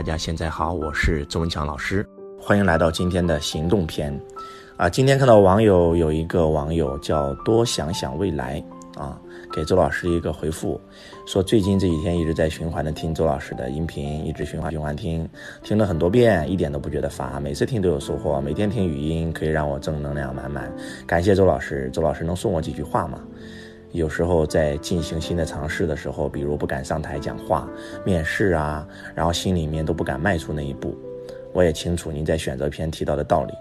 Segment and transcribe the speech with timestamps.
[0.00, 2.08] 大家现在好，我是周文强老师，
[2.40, 4.18] 欢迎来到今天的行动篇。
[4.78, 8.64] 啊，今天看到网友有一个网友叫多想想未来
[8.96, 9.20] 啊，
[9.52, 10.80] 给周老师一个回复，
[11.26, 15.28] 说最近这几天一直在循环的听周老师的音频，一直循环循环听，
[15.62, 20.74] 听了很多遍，一点都不觉得乏，每次听都有收获，每天听语音可以让我正能量满满。
[21.06, 23.20] 感谢周老师，周老师能送我几句话吗？
[23.92, 27.68] 有时候在进行新的尝试的时候，比如不敢上台讲话、
[28.04, 30.96] 面试啊，然后心里面都不敢迈出那一步。
[31.52, 33.52] 我也清楚您在选择篇提到的道理，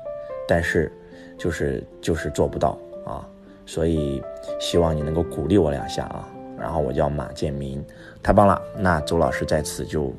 [0.47, 0.91] 但是
[1.37, 3.27] 就是就是做不到啊，
[3.65, 4.21] 所以
[4.59, 6.29] 希望你能够鼓励我两下啊。
[6.59, 7.83] 然后我叫马建民，
[8.21, 8.61] 太棒了。
[8.77, 10.13] 那周老师在此就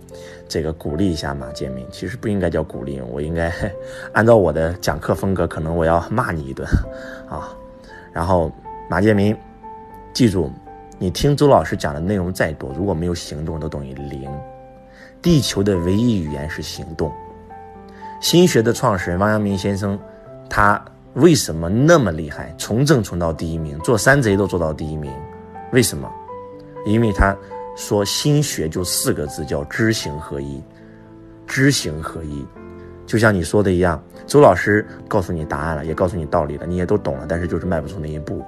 [0.48, 3.52] 这个鼓励一下马建民，其实不应该叫鼓励，我应该
[4.12, 6.66] 按照我的讲课风格，可能我要骂你一顿
[7.28, 7.55] 啊。
[8.12, 8.50] 然后
[8.88, 9.36] 马建民。
[10.12, 10.50] 记住，
[10.98, 14.30] 你听周老师讲的内容再多，如果没有行动，都等于零。
[15.23, 17.12] 地球的唯一语言是行动。
[18.20, 19.98] 心学的创始人王阳明先生，
[20.48, 20.83] 他
[21.14, 22.55] 为什么那么厉害？
[22.58, 25.12] 从政从到第一名，做山贼都做到第一名，
[25.72, 26.11] 为什么？
[26.86, 27.36] 因为他
[27.77, 30.62] 说心学就四个字，叫知行合一。
[31.47, 32.47] 知行合一，
[33.06, 38.42] 就像你说的一样，周老师告诉你答案了，也告诉你道理了，你也都懂了，但是就是迈不出那一步。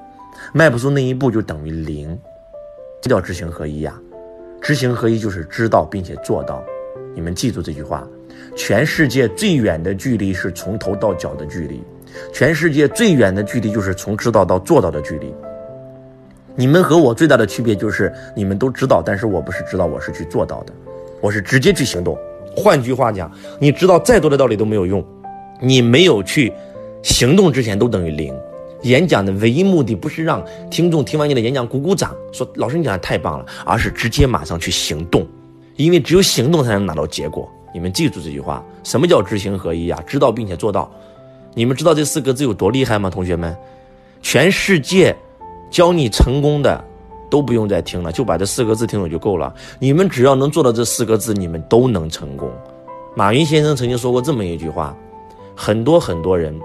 [0.53, 2.19] 迈不出那一步就等于零，
[3.01, 3.99] 这叫知行合一呀。
[4.61, 6.63] 知行合一就是知道并且做到。
[7.15, 8.07] 你们记住这句话：
[8.57, 11.83] 全世界最远的距离是从头到脚的距离，
[12.33, 15.35] 全世界最远的距离就是从知道到做到的距离。
[16.55, 20.73] 你们和我最大的区别就是你们都知道，但是我不是知道，我是去做到的，
[21.21, 22.17] 我是直接去行动。
[22.55, 25.05] 换句话讲，你知道再多的道理都没有用，
[25.61, 26.53] 你没有去
[27.03, 28.35] 行动之前都等于零。
[28.83, 35.27] 演讲的唯一目的不是让听众听完你的演讲鼓鼓掌，说老师你讲的太棒了，而是直接马上去行动，
[35.77, 37.49] 因为只有行动才能拿到结果。
[37.73, 40.03] 你们记住这句话，什么叫知行合一啊？
[40.07, 40.91] 知道并且做到。
[41.55, 43.09] 你们知道这四个字有多厉害吗？
[43.09, 43.57] 同学们，
[44.21, 45.15] 全世界
[45.71, 46.83] 教你成功的
[47.31, 49.55] 都不用再听了，就把这四个字听懂就够了。
[49.79, 52.51] 你们只要能做到这四个字，你们都能成功。
[53.15, 54.97] 马云先生曾经说过这么一句话：
[55.55, 56.59] 很多很多人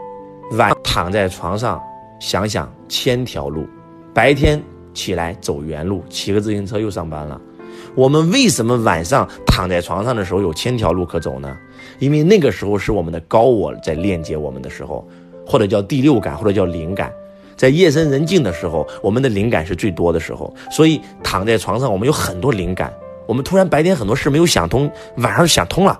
[0.54, 1.82] 晚躺在床上。
[2.20, 3.68] 想想千条路，
[4.14, 4.62] 白天
[4.94, 7.40] 起来走原路，骑个自行车又上班了。
[7.96, 11.56] 我们为什么晚上躺在床上的时候有千条路可走呢？
[12.00, 15.08] 因为那个时候是我们的高我在链接我们的时候，
[15.46, 17.12] 或者叫第六感，或者叫灵感。
[17.56, 20.54] 在夜深人静的时候，我们的灵感是最多的时候。
[20.72, 22.94] 所以躺在床上，我们有很多灵感。
[23.28, 26.00] 我们突然白天很多事没有想通，晚上想通了。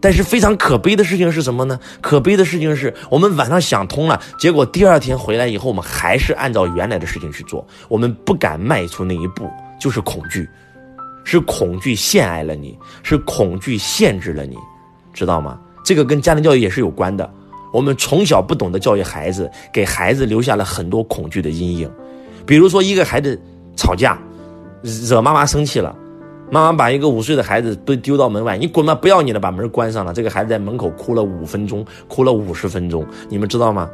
[0.00, 1.78] 但是非常可悲的事情是什么呢？
[2.00, 9.50] 可悲的事情是我们晚上想通了，结果第二天回来以后，我们还是按照原来的事情去做，我们不敢迈出那一步，
[9.80, 10.48] 就是恐惧，
[11.24, 14.56] 是恐惧陷害了你，是恐惧限制了你，
[15.12, 15.58] 知道吗？
[15.84, 17.28] 这个跟家庭教育也是有关的。
[17.72, 21.90] 我们从小不懂得教育孩子，给孩子留下了很多恐惧的阴影，
[22.46, 23.40] 比如说一个孩子
[23.76, 24.18] 吵架，
[24.82, 25.94] 惹妈妈生气了。
[26.50, 30.12] 妈妈把一个五岁的孩子都丢到门外，你滚吧，不要你了，把门关上了。
[30.12, 33.90] 这个孩子在门口哭了五分钟，哭了五十分钟，你们知道吗？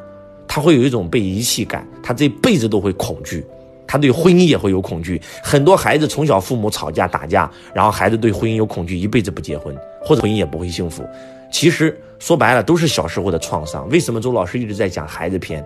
[0.46, 3.44] 他会有一种被遗弃感，他这辈子都会恐惧，
[3.88, 5.20] 他对婚姻也会有恐惧。
[5.42, 11.02] 很多孩子从小父母吵架打架，然后孩子对婚姻有恐惧，一辈子不结婚，或者婚姻也不会幸福。
[11.50, 13.88] 其实说白了都是小时候的创伤。
[13.88, 15.64] 为什么周老师一直在讲孩子篇？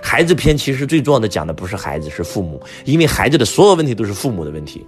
[0.00, 4.86] 孩子篇其实最重要的讲的不是孩子，是父母，因为孩子的所有问题都是父母的问题。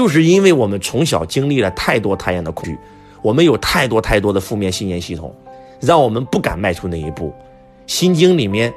[0.00, 2.78] 就是因为我们从小经历了太多太样的恐惧，
[3.20, 5.30] 我们有太多太多的负面信念系统，
[5.78, 7.26] 让我们不敢迈出那一步。
[7.86, 8.72] 《心经》里面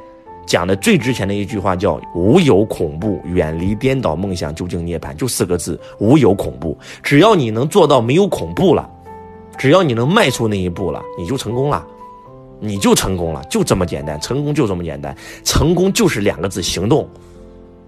[0.45, 6.77] 讲的最值钱的一句话叫“无有恐怖，远离颠倒梦想，究竟涅槃”，就四个字：无有恐怖。
[7.01, 8.85] 只要你能做到没有恐怖了，
[9.57, 11.87] 只要你能迈出那一步了，你就成功了，
[12.59, 14.19] 你就成功了，就这么简单。
[14.19, 17.07] 成功就这么简单，成功就是两个字：行动。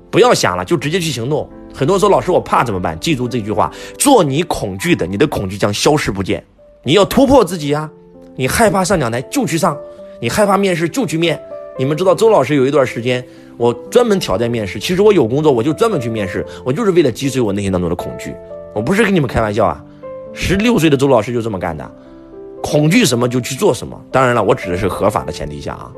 [0.09, 1.49] 不要想了，就直接去行动。
[1.75, 2.97] 很多人说老师我怕怎么办？
[3.01, 6.41] 记住这句话：做你恐惧的，你的恐惧将消失不见。
[6.83, 7.89] 你要突破自己呀！
[8.37, 9.77] 你害怕上讲台就去上，
[10.21, 11.37] 你害怕面试就去面。
[11.77, 13.21] 你们知道周老师有一段时间，
[13.57, 14.79] 我专门挑战面试。
[14.79, 18.33] 其实我有工作，我就专门去面试，我就是为了击碎我内心当中的恐惧。
[18.73, 19.83] 我不是跟你们开玩笑啊！
[20.31, 21.91] 十六岁的周老师就这么干的，
[22.63, 24.01] 恐惧什么就去做什么。
[24.11, 25.91] 当然了，我指的是合法的前提下啊。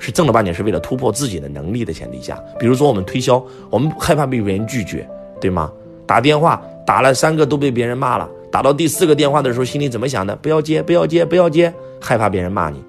[0.00, 5.04] 是正儿八经是为了突破自己的能力的前提下，比如说我们推销，我们害怕被别人拒绝，
[5.40, 5.70] 对吗？
[6.06, 10.34] 打电话打了三个都被别人骂了，打到第四个电话的时候，心里怎么想的？
[10.36, 12.82] 不要接，不要接，不要接，害怕别人骂你。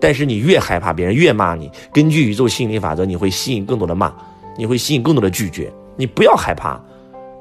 [0.00, 4.12] 但是你越害怕别人越骂你，根据宇宙心理法则，你会吸引更多的骂，
[4.56, 5.72] 你会吸引更多的拒绝。
[5.96, 6.80] 你不要害怕，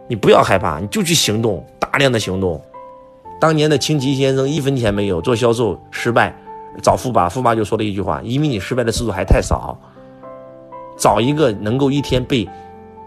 [0.07, 2.61] 你不要害怕，你就去行动，大量的行动。
[3.39, 6.35] 当年的清奇先生一分钱没有，做销售失败，
[6.83, 9.75] 找富爸，富爸就说了一句话：因为你失败的次数还太少，
[10.97, 12.47] 找一个能够一天被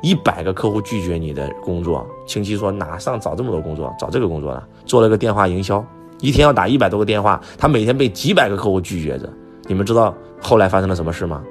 [0.04, 2.06] 一百个客户拒绝你的工作。
[2.26, 5.82] 清奇说哪上找这么多工作，找这个工作了，做了个电话营销，
[6.20, 9.32] 一天要打一百多个电话，他每天被几百个客户拒绝着。
[9.66, 11.42] 你们知道后来发生了什么事吗？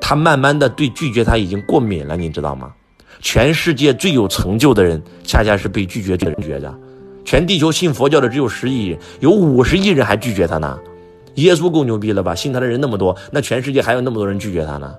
[0.00, 2.72] 他慢慢的对拒绝他已经过敏了，你知道吗？
[3.20, 6.72] 全世界最有成就的人，恰恰是被拒绝的人觉着。
[7.24, 10.78] 全地球信佛教的只有十亿人，有五十亿人还拒绝他呢。
[11.34, 12.36] 耶稣够牛逼了吧？
[12.36, 14.94] 信他的人那么多，那全世界还有那么多人拒绝他呢？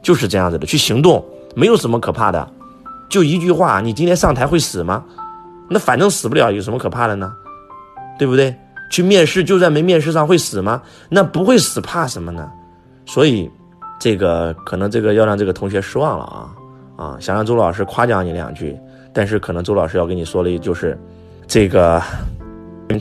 [0.00, 1.24] 就是这样子的，去行动，
[1.54, 2.48] 没有什么可怕的。
[3.08, 5.04] 就一句话，你今天上台会死吗？
[5.68, 7.32] 那反正死不了，有什么可怕的呢？
[8.18, 8.54] 对不对？
[8.90, 10.82] 去面试，就算没面试上会死吗？
[11.08, 12.50] 那不会死，怕什么呢？
[13.06, 13.50] 所以，
[13.98, 16.54] 这个可能这个要让这个同学失望了啊
[16.96, 17.16] 啊！
[17.20, 18.78] 想让周老师夸奖你两句，
[19.12, 20.98] 但是可能周老师要跟你说的就是。
[21.46, 22.02] 这个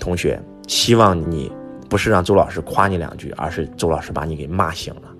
[0.01, 1.49] 同学，希望你
[1.89, 5.12] 不是让周老师夸你两句，而是周老师把你给骂醒了。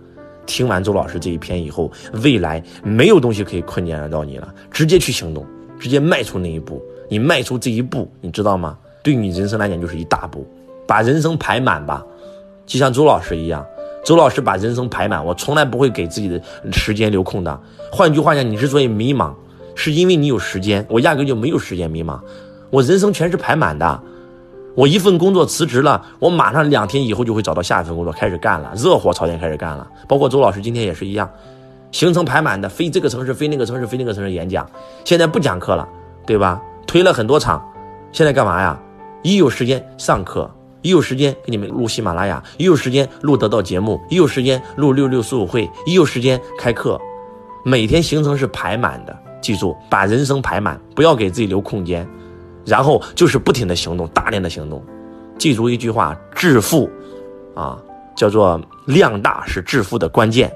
[0.45, 1.92] 听完周老师这一篇以后，
[2.24, 5.45] 未来没有东西可以困难到你了，直接去行动，
[5.80, 6.81] 直接迈出那一步。
[7.10, 8.78] 你迈出这一步，你知道吗？
[9.04, 10.48] 对你人生来讲就是一大步。
[10.86, 12.04] 把人生排满吧，
[12.66, 13.66] 就像周老师一样。
[14.04, 16.42] 周老师把人生排满，我从来不会给自己的
[16.72, 17.62] 时间留空的。
[17.92, 19.34] 换句话讲，你之所以迷茫，
[19.75, 22.19] 是因为你有时间，我压根就没有时间迷茫。
[22.69, 24.01] 我人生全是排满的，
[24.75, 29.88] 我一份工作辞职了，我马上两天以后就会找到下一份工作开始干了，热火朝天开始干了。
[30.08, 31.30] 包括周老师今天也是一样，
[31.92, 34.68] 行程排满的，飞这个城市，飞那个城市，飞那个城市演讲。
[35.06, 35.88] 现在不讲课了，
[36.25, 36.60] 对吧？
[36.88, 37.64] 推了很多场，
[38.12, 38.80] 现在干嘛呀？
[39.22, 40.50] 一有时间上课，
[40.81, 47.00] 一有时间给你们录喜马拉雅，一有时间录得到节目，一有时间录六六四五会，一有时间开课，
[47.64, 49.16] 每天行程是排满的。
[49.40, 52.08] 记住，把人生排满，不要给自己留空间。
[52.65, 54.83] 然后就是不停的行动，大量的行动。
[55.38, 56.89] 记住一句话：致富，
[57.56, 57.81] 啊，
[58.15, 60.51] 叫做量大是致富的关键。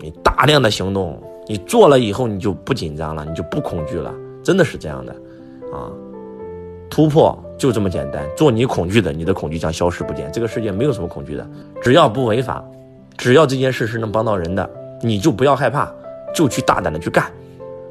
[0.00, 5.12] 你大量的行动，你做了以后，你就不紧张了，你就不恐惧了，真的是这样的，
[5.72, 5.90] 啊，
[6.88, 8.24] 突破就这么简单。
[8.36, 10.30] 做你恐惧的，你的恐惧将消失不见。
[10.32, 11.46] 这个世界没有什么恐惧的，
[11.82, 12.64] 只要不违法，
[13.16, 14.70] 只要这件事是能帮到人的，
[15.02, 15.92] 你就不要害怕，
[16.32, 17.24] 就去大胆的去干。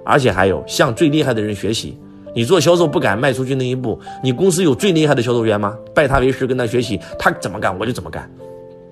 [0.06, 2.00] 而且还有向最厉害的人学习。
[2.38, 5.76] 你做销售不敢迈出去那一步，你公司有最厉害的销售员吗？
[5.92, 8.30] 拜他为师，跟他学习，他怎么干我就怎么干，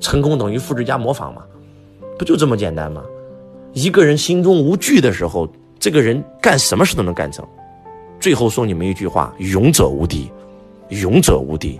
[0.02, 1.44] 成功等于复制加模仿嘛，
[2.18, 3.04] 不就这么简单吗？
[3.74, 5.48] 一个人心中无惧的时候，
[5.78, 7.46] 这个人干什么事都能干成。
[8.20, 10.32] 最后送你们一句话：勇者无敌，
[10.90, 11.80] 勇者无敌。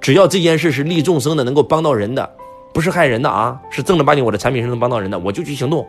[0.00, 2.26] 只要这件事是利众生的，能够帮到人的，
[2.72, 5.86] 不是害人的啊，是正儿八经我的产品是能帮到人的，我就去行动。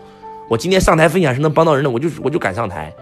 [0.50, 2.94] 我今天上台分享是能帮到人的，我就我就敢上台。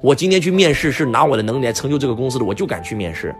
[0.00, 3.34] 我今天去面试是拿我的能力来成就这个公司的，我就敢去面试。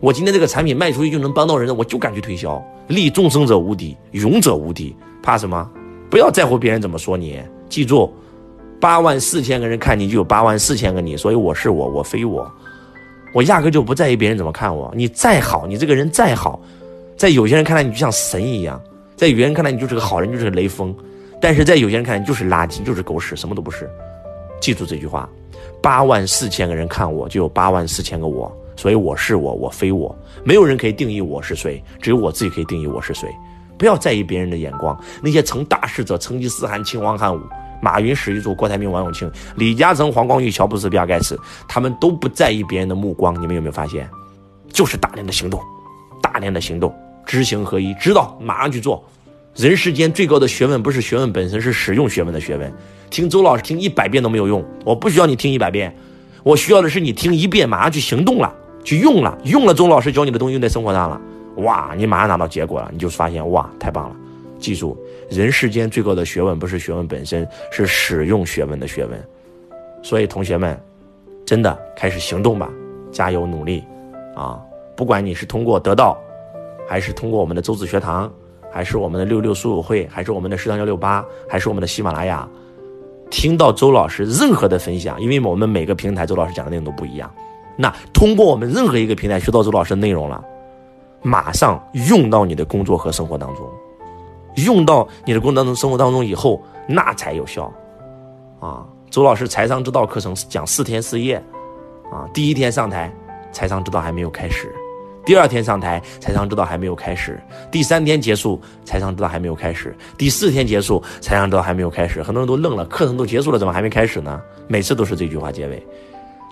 [0.00, 2.62] 我今天这个产品卖出去就能帮到人的，我就敢去推销。
[2.88, 5.70] 利众生者无敌，勇者无敌，怕什么？
[6.10, 7.40] 不要在乎别人怎么说你，
[7.70, 8.12] 记住，
[8.78, 12.50] 八万四千个人看你就有八万四千个你，所以我是我，我非我，
[13.32, 14.92] 我压根就不在意别人怎么看我。
[14.94, 16.60] 你再好，你这个人再好，
[17.16, 18.78] 在有些人看来你就像神一样，
[19.16, 20.94] 在有些人看来你就是个好人，就是个雷锋，
[21.40, 23.88] 但是在有些人看来你就是垃圾，就是狗屎，什么都不是。
[24.60, 25.26] 记住这句话。
[25.84, 33.28] 八万四千个人看我，就有八万四千个我，所以我是我，我非我，没有人可以定义我是谁，只有我自己可以定义我是谁。
[33.76, 37.38] 不要在意别人的眼光，那些成大事者，成吉思汗、秦王汉武、
[37.82, 41.38] 马云、史玉柱、郭台铭、王永庆、李嘉诚、黄光裕、乔布斯、比尔盖茨，
[41.68, 43.38] 他们都不在意别人的目光。
[43.38, 44.08] 你们有没有发现？
[44.72, 45.60] 就是大量的行动，
[46.22, 46.94] 大量的行动，
[47.26, 49.04] 知行合一，知道马上去做。
[49.54, 52.72] 人世间最高的学问不是学问本身，是使用学问的学问。
[53.14, 55.94] 听周老师听一百遍都没有用，我不需要你听一百遍，
[56.42, 58.52] 我需要的是你听一遍，马上去行动了，
[58.82, 61.20] 去用了，用了周老师教你的东西用在生活上了，
[61.58, 64.16] 哇，你马上拿到结果了，你就发现哇，太棒了！
[64.58, 64.98] 记住，
[65.30, 69.28] 人世间最高的学问不是学问本身，是使用学问的学问。
[70.02, 70.76] 所以同学们，
[71.46, 72.68] 真的开始行动吧，
[73.12, 73.84] 加油努力
[74.34, 74.60] 啊！
[74.96, 76.18] 不管你是通过得到，
[76.88, 78.28] 还是通过我们的周子学堂，
[78.72, 82.48] 还是我们的六六书友会，还是我们的食堂幺六八，还是我们的喜马拉雅。
[83.34, 87.28] 听到周老师任何的分享，因为我们每个平台周老师讲的内容都不一样，
[87.76, 90.42] 那通过我们任何一个平台学到周老师的内容了，
[91.20, 93.68] 马上用到你的工作和生活当中，
[94.64, 97.70] 用到你的工作当中、生活当中以后，那才有效。
[98.60, 101.34] 啊，周老师财商之道课程讲四天四夜，
[102.12, 103.12] 啊，第一天上台，
[103.50, 104.72] 财商之道还没有开始。
[105.24, 107.32] 第二天上台，财商之道还没有开始；
[107.70, 109.88] 第三天结束，财商之道还没有开始；
[110.18, 112.22] 第四天结束，财商之道还没有开始。
[112.22, 114.38] 很多人都愣了，课程都结束了，怎么还没开始呢？
[114.68, 115.82] 每次都是这句话结尾。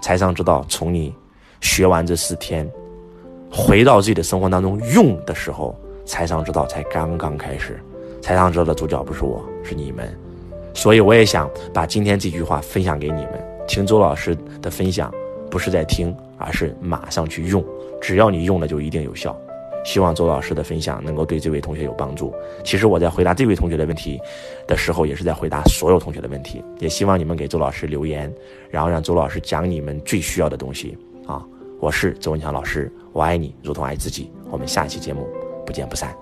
[0.03, 1.15] 财商之道从你
[1.61, 2.69] 学完这四天，
[3.51, 7.79] 回到自己的生活当中用的时候，财商之道才刚刚开始。
[8.23, 10.19] 财商之道的主角不是我，是你们。
[10.73, 13.45] 所以我也想把今天这句话分享给你们。
[13.69, 15.13] 听周老师的分享，
[15.51, 17.63] 不是在听，而是马上去用。
[18.03, 19.35] 只要你用了，就一定有效。
[19.85, 22.35] 希望周老师的分享能够对这位同学有帮助。
[22.65, 24.21] 其实我在回答这位同学的问题
[24.67, 26.63] 的时候，也是在回答所有同学的问题。
[26.79, 28.33] 也希望你们给周老师留言，
[28.71, 31.45] 然后让周老师讲你们最需要的东西啊！
[31.81, 34.31] 我是周文强老师，我爱你如同爱自己。
[34.51, 35.27] 我们下期节目
[35.65, 36.15] 不见不散。